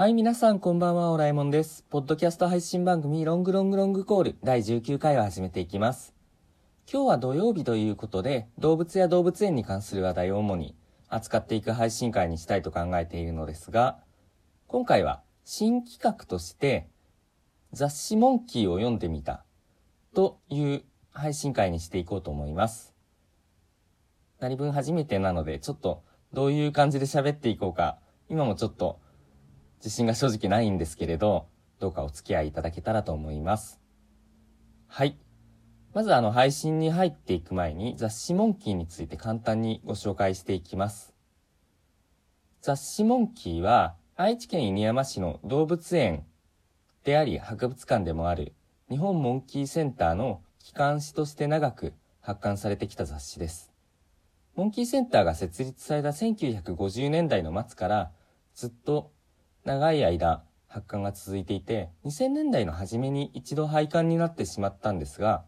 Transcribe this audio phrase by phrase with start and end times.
[0.00, 1.84] はい、皆さんこんばんは、オラえもんです。
[1.90, 6.14] ポッドキャスト配信番組、ロングロングロングコール第19回を始めていきます。
[6.90, 10.74] 今日は土曜日ということで、動物や動物園に関する話題を主に
[11.10, 13.98] 扱っていく配信会にしたいと考えているのですが、
[14.68, 16.88] 今回は新企画として、
[17.74, 19.44] 雑誌モンキーを読んでみた
[20.14, 22.94] という配信会にしていこうと思います。
[24.38, 27.98] 何分初めてなので、ちょっとどういう感じで喋っていこうか、
[28.30, 28.98] 今もちょっと
[29.80, 31.46] 自信が正直ないんですけれど、
[31.78, 33.80] どうかお付き合いいただけたらと思います。
[34.86, 35.16] はい。
[35.94, 41.14] まずあの配信に入っていく前に雑誌モンキーについて簡単にご紹介していきます。
[42.60, 46.26] 雑誌モンキーは愛知県犬山市の動物園
[47.04, 48.52] であり博物館でもある
[48.90, 53.72] 日本モンキーセンターの機関誌として長く発刊されてきた雑誌です。
[54.54, 58.10] モンキーセンターが設立された1950年代の末から
[58.54, 59.10] ずっと
[59.64, 65.44] 長い間発刊が続いていて、2000年代の初めに一度廃刊になってしまったんですが、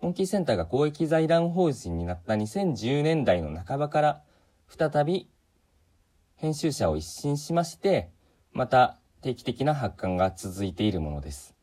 [0.00, 4.22] モンキーセンターが公益財団法人になった2010年代の半ばから
[4.68, 5.30] 再び
[6.34, 8.10] 編集者を一新しまして、
[8.52, 11.54] また定期的な発刊が続いているものです。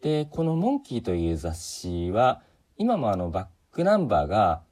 [0.00, 2.42] で、このモンキーという雑誌は、
[2.76, 4.62] 今もあのバックナンバーが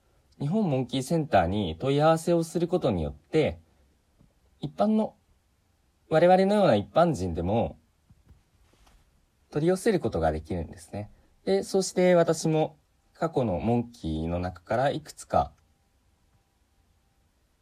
[0.40, 3.60] 日本モンキーセンターに問い合わせをすることによって、
[4.60, 5.14] 一般の
[6.10, 7.78] 我々のような一般人でも
[9.50, 11.08] 取り寄せることができるんですね。
[11.44, 12.76] で、そして私も
[13.14, 15.52] 過去のモンキーの中からいくつか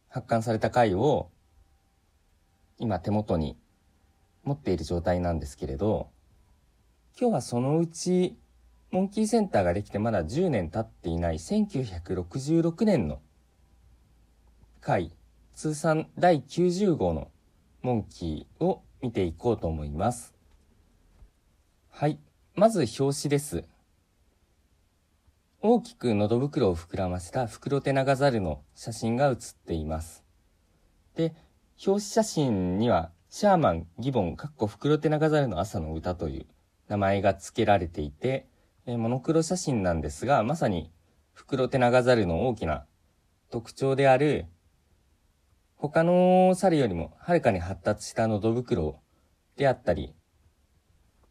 [0.09, 1.31] 発刊された回を
[2.79, 3.59] 今手元に
[4.45, 6.09] 持っている状態なんですけれど、
[7.21, 8.39] 今日はそのうち
[8.91, 13.21] モンキーセンターができてまだ10年経っていない1966年の
[14.81, 15.13] 回
[15.53, 17.31] 通算第90号の
[17.83, 20.35] モンキーを見ていこうと思います。
[21.91, 22.19] はい。
[22.55, 23.65] まず表紙です。
[25.61, 30.25] 大きく喉袋を膨らませたフクロテナガザルの写真が写っています。
[31.15, 31.35] で、
[31.85, 36.47] 表紙写真にはシャーマン、ギボン、カッコフクロテナガザルの朝の歌という
[36.89, 38.49] 名前が付けられていて、
[38.87, 40.91] えモノクロ写真なんですが、まさに
[41.33, 42.87] フクロテナガザルの大きな
[43.51, 44.47] 特徴である
[45.81, 49.01] 他の猿よりもはるかに発達した喉袋
[49.57, 50.13] であったり、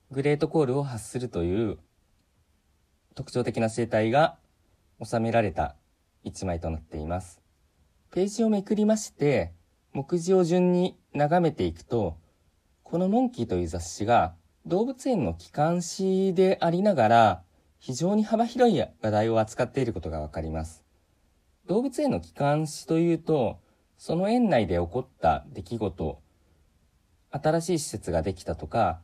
[0.09, 1.79] グレートコールを発するという
[3.13, 4.37] 特徴的な生態が
[5.03, 5.75] 収められた
[6.23, 7.41] 一枚となっています。
[8.13, 9.51] ページをめくりまして、
[9.91, 12.15] 目次を順に眺めていくと、
[12.83, 14.33] このモンキーという雑誌が
[14.65, 17.43] 動物園の機関誌でありながら、
[17.79, 20.85] 非常に幅広い話題を扱っていることがわかります。
[21.65, 23.59] 動物園の機関誌というと、
[23.97, 26.21] その園内で起こった出来事、
[27.31, 29.01] 新しい施設ができたとか、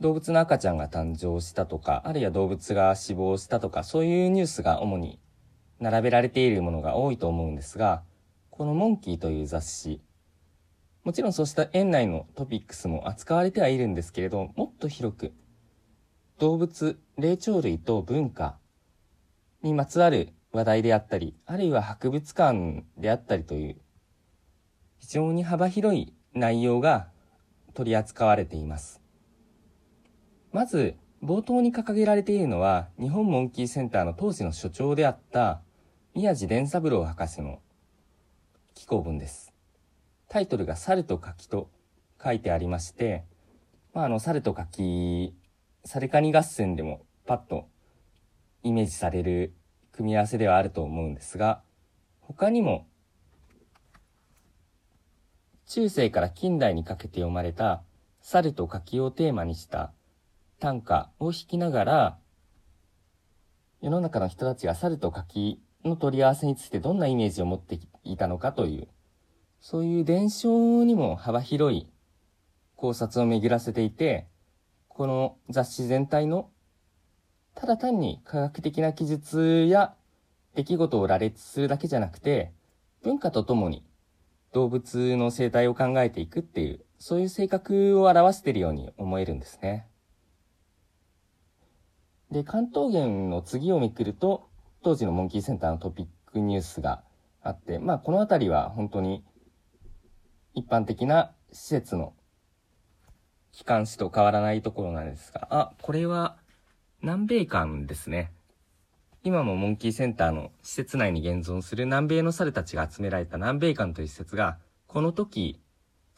[0.00, 5.20] 動物の赤ちゃんが誕生したとか、あるいは動物が死亡したとか、そういうニュースが主に
[5.78, 8.02] 並べられているものが多いと思うんですが、
[8.50, 10.00] このモンキーという雑誌、
[11.04, 15.32] もちろんそうした園内のトピックスも扱われてはいるんですけれど、もっと広く、
[16.38, 18.58] 動物、霊長類と文化
[19.62, 23.76] にまつわる話題であったり、あるいは博物館であったりという、
[24.98, 27.08] 非常に幅広い内容が
[27.74, 29.02] 取り扱われています。
[30.52, 35.60] まず、冒頭に掲げられているのは、日本モンキーセンターの当時の所長であった、
[36.14, 37.60] 宮地伝三郎博士の
[38.74, 39.52] 寄稿文です。
[40.28, 41.70] タイトルが猿と柿と
[42.22, 43.24] 書いてありまして、
[43.92, 45.34] まあ、あの、猿と柿、
[45.84, 47.68] サルカニ合戦でもパッと
[48.62, 49.54] イメージされる
[49.96, 51.62] 組み合わせではあると思うんですが、
[52.20, 52.86] 他にも、
[55.66, 57.82] 中世から近代にかけて読まれた
[58.20, 59.92] 猿と柿をテーマにした
[60.60, 62.18] 短歌を弾きながら、
[63.80, 68.88] 世の中の人たちが猿と柿の取り合わせについてどんなイメージを持っていたのかという、
[69.60, 71.88] そういう伝承にも幅広い
[72.74, 74.26] 考察を巡らせていて、
[74.88, 76.50] この雑誌全体の
[77.56, 79.94] ただ単に科学的な記述や
[80.54, 82.52] 出来事を羅列するだけじゃなくて、
[83.02, 83.82] 文化とともに
[84.52, 89.86] 動物の生態を考えていくっていう、そういう性格を表しているように思えるんですね。
[92.30, 94.50] で、関東圏の次をめくると、
[94.82, 97.02] 当時のモンキーセンターのトピックニュースが
[97.42, 99.24] あって、まあこのあたりは本当に
[100.52, 102.12] 一般的な施設の
[103.52, 106.36] 機関誌と変わらないところなんですが、あ、これは
[107.06, 108.32] 南米館ですね。
[109.22, 114.58] 今もモンキーセンターの施設内に現存する南米の猿たちが集められた南米館という施設が、
[114.88, 115.60] この時、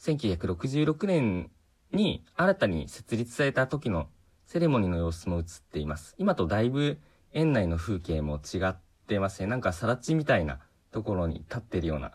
[0.00, 1.50] 1966年
[1.92, 4.08] に新たに設立された時の
[4.46, 6.14] セレモニーの様子も映っています。
[6.16, 6.98] 今とだいぶ
[7.34, 8.74] 園内の風景も違っ
[9.06, 9.46] てますね。
[9.46, 10.58] なんかさら地みたいな
[10.90, 12.12] ところに立ってるような、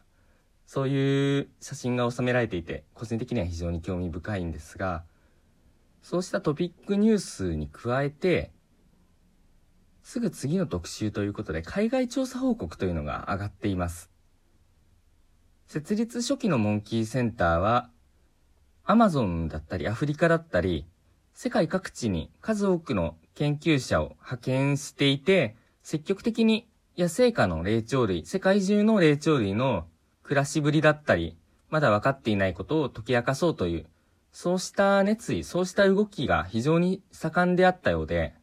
[0.66, 5.04] そういう写真が収められていて、個人的には非常に興味深いんですが、
[6.02, 8.52] そうしたトピックニュースに加えて、
[10.04, 14.12] すぐ次の特集ということで、海外調査報告というのが上がっています。
[15.68, 17.90] 設立初期のモンキーセンターは、
[18.84, 20.86] アマゾンだったりアフリカだったり、
[21.34, 26.68] 世界各地に数多くの研究者を派遣していて、積極的に
[26.98, 29.88] 野生下の霊長類、世界中の霊長類の
[30.22, 31.38] 暮らしぶりだったり、
[31.70, 33.86] まだ分かっていないことを解き明かそうという、
[34.34, 38.36] そうした熱意、そうした動きが非常に盛んであったようで、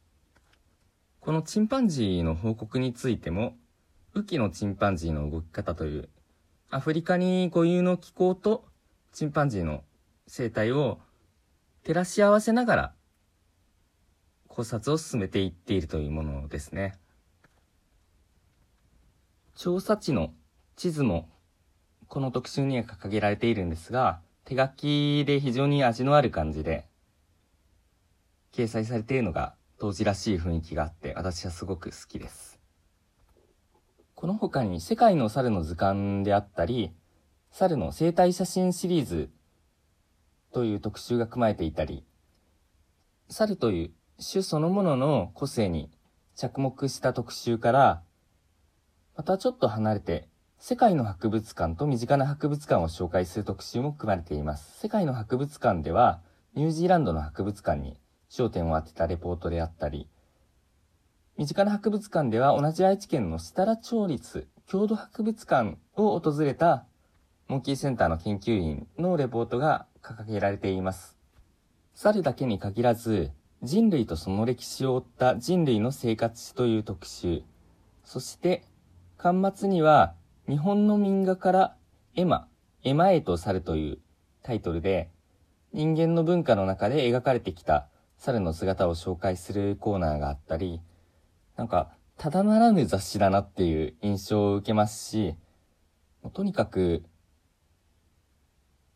[1.21, 3.55] このチンパンジーの報告についても、
[4.15, 6.09] 雨季のチンパンジーの動き方という、
[6.71, 8.65] アフリカに固有の気候と
[9.13, 9.85] チンパンジーの
[10.27, 10.99] 生態を
[11.85, 12.93] 照らし合わせながら
[14.49, 16.95] 考察を進めていっているというものですね。
[19.55, 20.33] 調査地の
[20.75, 21.29] 地図も
[22.09, 26.87] この特集には掲げられているんですが、手書きで非常に味のある感じで
[28.53, 32.61] 掲載されているのが当時らしい雰囲気があって、私はすごく好きです。
[34.15, 36.93] この他に世界の猿の図鑑であったり、
[37.51, 39.31] 猿の生態写真シリーズ
[40.53, 42.05] という特集が組まれていたり、
[43.31, 43.91] 猿という
[44.23, 45.91] 種そのものの個性に
[46.35, 48.03] 着目した特集から、
[49.17, 50.29] またちょっと離れて、
[50.59, 54.79] 世界の博物館と身近な博物館を紹介する特集も組まれています。
[54.79, 56.21] 世界の博物館では、
[56.55, 57.97] ニュージーランドの博物館に
[58.31, 60.09] 焦点を当てたレポートであったり、
[61.37, 66.87] 身近な博物館では同じ愛知県の設楽町立郷土博物館を訪れた
[67.49, 71.19] モンキーセンターの研究員のレポートが掲げられています。
[71.95, 73.33] 猿だけに限らず、
[73.63, 77.43] 人類とその歴史を追った人類の生活史という特集、
[78.05, 78.63] そして、
[79.19, 80.15] 端末には
[80.49, 81.77] 日本の民画から
[82.15, 82.49] エマ、
[82.85, 83.99] エマエと猿という
[84.43, 85.11] タイトルで、
[85.73, 87.89] 人間の文化の中で描かれてきた
[88.21, 90.83] 猿の姿を紹介するコーナーがあったり、
[91.57, 95.37] なんか、ただならぬ雑誌だなっていう印象を受けますし、
[96.35, 97.03] とにかく、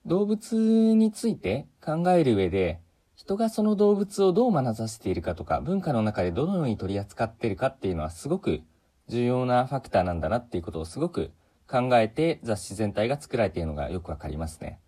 [0.04, 2.82] 動物について考える上で、
[3.16, 8.60] 人がその動物をどう眼差しているかとか、文化の中でどのように取り扱っているかっていうのはすごく
[9.08, 11.30] 重要なファクターなんだなっていうことをすごく
[11.66, 14.80] 考えて雑誌全体が作られているのがよくわかりますね。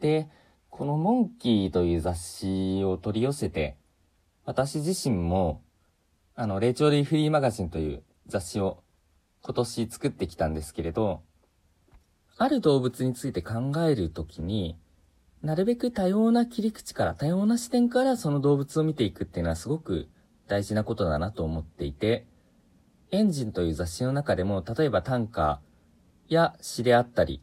[0.00, 0.28] で、
[0.72, 3.76] このモンキーという雑誌を取り寄せて、
[4.46, 5.60] 私自身も、
[6.34, 8.82] あの、霊長類フリーマガジンという雑誌を
[9.42, 11.20] 今年作ってきたんですけれど、
[12.38, 14.78] ある動物について考えるときに、
[15.42, 20.08] なるべく多様な切り口から、多様な視点からその動物を見ていくっていうのはすごく
[20.48, 22.24] 大事なことだなと思っていて、
[23.10, 25.60] エンジンという雑誌の中でも、例えば短歌
[26.28, 27.42] や詩であったり、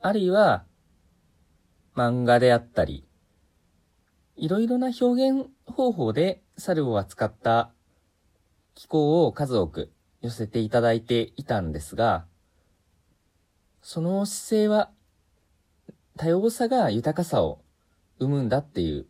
[0.00, 0.64] あるいは
[1.94, 3.04] 漫画であったり、
[4.36, 7.70] いろいろな表現方法で猿を扱った
[8.74, 9.92] 機構を数多く
[10.22, 12.24] 寄せていただいていたんですが、
[13.82, 14.90] その姿勢は
[16.16, 17.60] 多様さが豊かさを
[18.18, 19.06] 生むんだっていう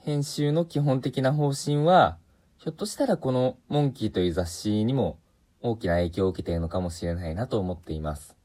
[0.00, 2.18] 編集の基本的な方針は、
[2.58, 5.18] ひょっとしたらこのモンキーという雑誌にも
[5.62, 8.39] 大きな影響を受けているのかもしれないなと思っています。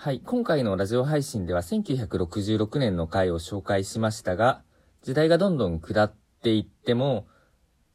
[0.00, 0.20] はい。
[0.24, 4.62] 今回のラジオ配信では1966年の回を紹介しましたが、
[5.02, 7.26] 時代がどんどん下っていっても、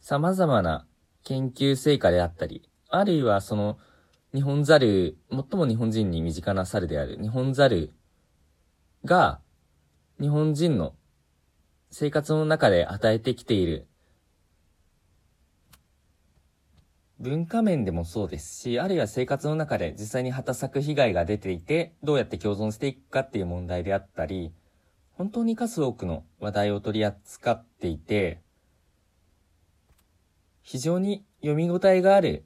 [0.02, 0.86] 様々な
[1.24, 3.78] 研究成果であったり、あるいはその
[4.34, 7.94] 日本ザル、最も日本人に身近な猿である日本ザル
[9.06, 9.40] が、
[10.20, 10.96] 日本人の
[11.90, 13.88] 生活の中で与えてきている
[17.24, 24.52] 文化面でもそうですし、あるいは生活の中で実際に畑作被害が出ていて、どうやって共存していくかっていう問題であったり、
[25.14, 28.42] 本当に数多くの話題を取り扱っていて、
[30.64, 32.44] 非常に読み応えがある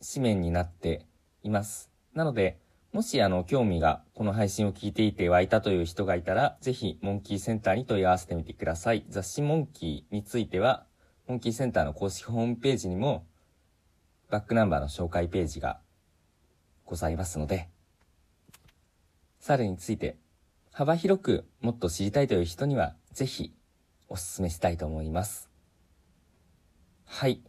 [0.00, 1.04] 紙面になって
[1.42, 1.90] います。
[2.14, 2.58] なので、
[2.94, 9.04] もしあの、興味がこの配信を聞いていて湧いたという人がいたら、ぜひ、モンキーセンターに問い合わせてみてください。
[9.10, 10.86] 雑誌モンキーについては、
[11.26, 13.26] モンキーセンターの公式ホームページにも、
[14.28, 15.80] バックナンバーの紹介ページが
[16.84, 17.68] ございますので、
[19.38, 20.16] 猿について
[20.72, 23.54] 幅広くもっと知りたいという人にはぜひ
[24.08, 25.48] お勧めしたいと思います。
[27.04, 27.40] はい。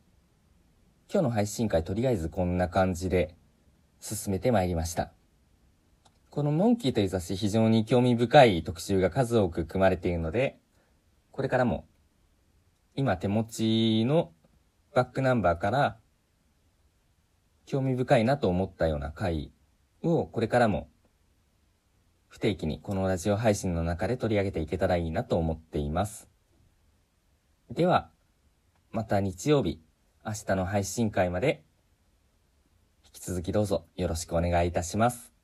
[1.12, 3.36] 今日の配信会とりあえずこんな感じで
[4.00, 5.12] 進めてまいりました。
[6.30, 10.60] このモンキーという雑誌非常に興味深い特集が数多く組まれているので、
[11.32, 11.88] これからも
[12.96, 14.32] 今手持ちの
[14.94, 15.98] バックナンバーから
[17.68, 19.52] 興味深いなと思ったような回
[20.02, 20.88] をこれからも
[22.30, 26.30] 不定期にこのラジオ配信の中で取り上げていけたらいいなと思っています。
[27.70, 28.10] では、
[28.92, 29.82] また日曜日、
[30.26, 31.66] 明日の配信会まで
[33.04, 35.37] 引き続きどうぞよろしくお願いいたします。